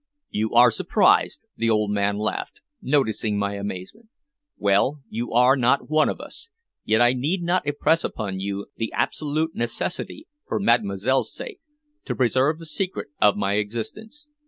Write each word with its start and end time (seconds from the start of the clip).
"You 0.31 0.55
are 0.55 0.71
surprised," 0.71 1.45
the 1.55 1.69
old 1.69 1.91
man 1.91 2.17
laughed, 2.17 2.61
noticing 2.81 3.37
my 3.37 3.53
amazement. 3.53 4.09
"Well, 4.57 5.01
you 5.09 5.31
are 5.31 5.55
not 5.55 5.91
one 5.91 6.09
of 6.09 6.19
us, 6.19 6.49
yet 6.83 7.01
I 7.01 7.13
need 7.13 7.43
not 7.43 7.67
impress 7.67 8.03
upon 8.03 8.39
you 8.39 8.65
the 8.75 8.91
absolute 8.93 9.53
necessity, 9.53 10.27
for 10.47 10.59
Mademoiselle's 10.59 11.31
sake, 11.31 11.59
to 12.05 12.15
preserve 12.15 12.57
the 12.57 12.65
secret 12.65 13.09
of 13.21 13.37
my 13.37 13.57
existence. 13.57 14.27